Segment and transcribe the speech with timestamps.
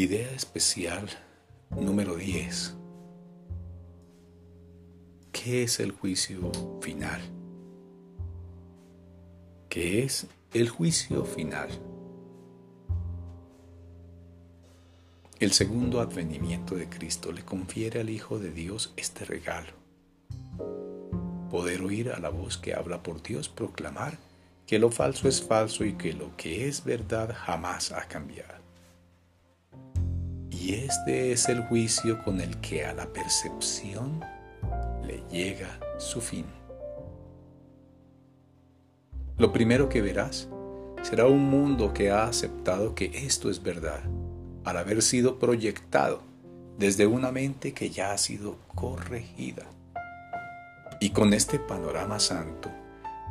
[0.00, 1.10] Idea especial
[1.68, 2.74] número 10.
[5.30, 7.20] ¿Qué es el juicio final?
[9.68, 11.68] ¿Qué es el juicio final?
[15.38, 19.74] El segundo advenimiento de Cristo le confiere al Hijo de Dios este regalo.
[21.50, 24.16] Poder oír a la voz que habla por Dios proclamar
[24.66, 28.69] que lo falso es falso y que lo que es verdad jamás ha cambiado.
[30.60, 34.20] Y este es el juicio con el que a la percepción
[35.06, 36.44] le llega su fin.
[39.38, 40.50] Lo primero que verás
[41.02, 44.02] será un mundo que ha aceptado que esto es verdad,
[44.64, 46.20] al haber sido proyectado
[46.76, 49.64] desde una mente que ya ha sido corregida.
[51.00, 52.70] Y con este panorama santo,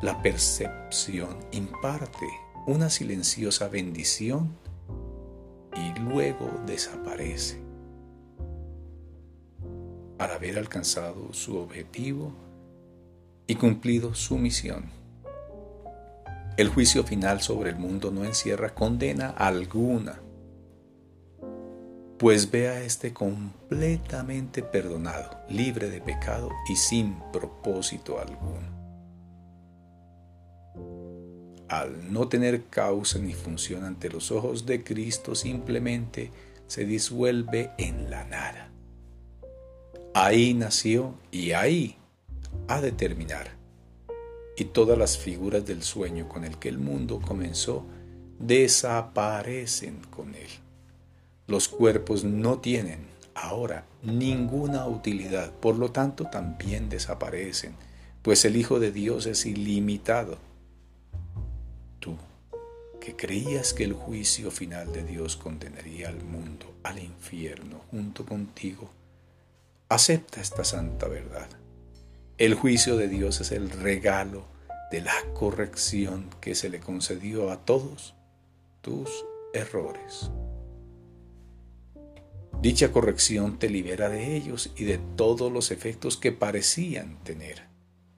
[0.01, 2.27] la percepción imparte
[2.65, 4.57] una silenciosa bendición
[5.99, 7.61] luego desaparece.
[10.17, 12.33] Al haber alcanzado su objetivo
[13.47, 14.85] y cumplido su misión.
[16.57, 20.19] El juicio final sobre el mundo no encierra condena alguna,
[22.17, 28.78] pues ve a este completamente perdonado, libre de pecado y sin propósito alguno
[31.69, 36.31] al no tener causa ni función ante los ojos de Cristo, simplemente
[36.67, 38.69] se disuelve en la nada.
[40.15, 41.95] Ahí nació y ahí
[42.67, 43.51] ha de terminar.
[44.57, 47.85] Y todas las figuras del sueño con el que el mundo comenzó
[48.39, 50.49] desaparecen con él.
[51.47, 57.73] Los cuerpos no tienen ahora ninguna utilidad, por lo tanto también desaparecen,
[58.21, 60.48] pues el Hijo de Dios es ilimitado
[63.15, 68.89] creías que el juicio final de Dios condenaría al mundo al infierno junto contigo,
[69.89, 71.49] acepta esta santa verdad.
[72.37, 74.45] El juicio de Dios es el regalo
[74.91, 78.15] de la corrección que se le concedió a todos
[78.81, 79.09] tus
[79.53, 80.31] errores.
[82.61, 87.63] Dicha corrección te libera de ellos y de todos los efectos que parecían tener.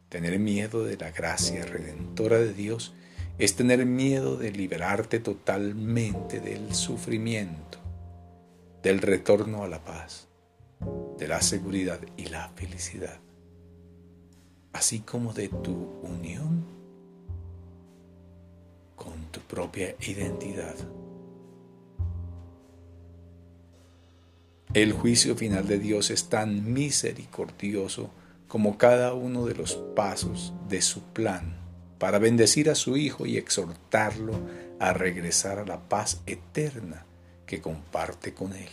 [0.10, 2.94] Tener miedo de la gracia redentora de Dios
[3.38, 7.80] es tener miedo de liberarte totalmente del sufrimiento,
[8.84, 10.28] del retorno a la paz,
[11.18, 13.20] de la seguridad y la felicidad,
[14.74, 16.66] así como de tu unión
[18.96, 20.76] con tu propia identidad.
[24.74, 28.10] El juicio final de Dios es tan misericordioso
[28.48, 31.61] como cada uno de los pasos de su plan
[32.02, 34.34] para bendecir a su Hijo y exhortarlo
[34.80, 37.06] a regresar a la paz eterna
[37.46, 38.70] que comparte con Él.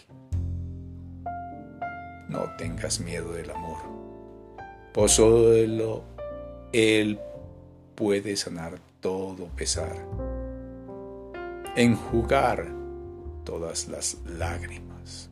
[2.30, 3.76] No tengas miedo del amor,
[4.94, 6.04] pues solo
[6.72, 7.20] Él
[7.96, 9.94] puede sanar todo pesar,
[11.76, 12.66] enjugar
[13.44, 15.28] todas las lágrimas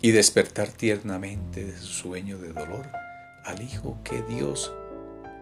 [0.00, 2.88] y despertar tiernamente de su sueño de dolor
[3.44, 4.72] al Hijo que Dios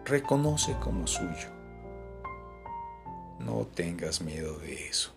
[0.05, 1.49] reconoce como suyo.
[3.39, 5.13] No tengas miedo de eso.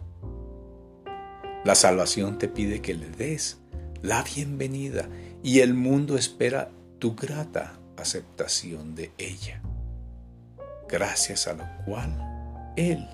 [1.65, 3.59] La salvación te pide que le des
[4.03, 5.09] la bienvenida
[5.43, 9.63] y el mundo espera tu grata aceptación de ella,
[10.89, 13.09] gracias a lo cual Él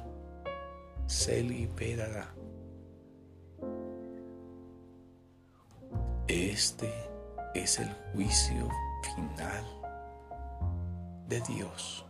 [1.06, 2.34] se liberará.
[6.26, 6.92] Este
[7.54, 8.69] es el juicio
[9.03, 9.79] final
[11.30, 12.04] de Dios.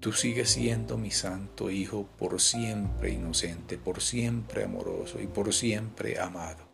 [0.00, 6.18] Tú sigues siendo mi santo Hijo por siempre inocente, por siempre amoroso y por siempre
[6.18, 6.64] amado,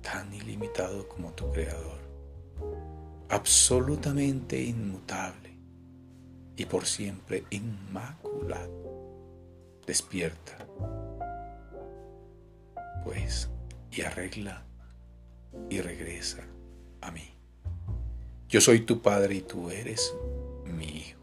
[0.00, 2.00] tan ilimitado como tu Creador,
[3.28, 5.56] absolutamente inmutable
[6.56, 8.82] y por siempre inmaculado.
[9.86, 10.66] Despierta,
[13.04, 13.48] pues,
[13.90, 14.64] y arregla
[15.70, 16.46] y regresa
[17.00, 17.34] a mí.
[18.48, 20.14] Yo soy tu padre y tú eres
[20.64, 21.20] mi hijo.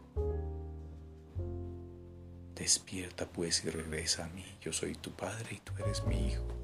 [2.54, 4.44] Despierta pues y regresa a mí.
[4.60, 6.59] Yo soy tu padre y tú eres mi hijo.